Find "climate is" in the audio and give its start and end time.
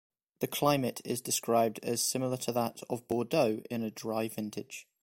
0.47-1.21